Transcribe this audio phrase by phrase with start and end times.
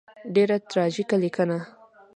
[0.35, 1.57] ډېره تراژیکه لیکنه.